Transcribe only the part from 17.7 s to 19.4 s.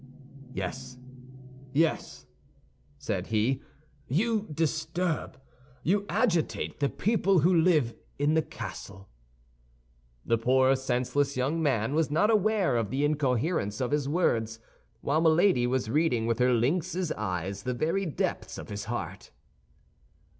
very depths of his heart.